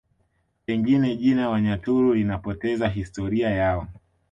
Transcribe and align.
Pengine 0.65 1.15
jina 1.15 1.49
Wanyaturu 1.49 2.13
linapoteza 2.13 2.87
historia 2.89 3.49
yao 3.49 3.87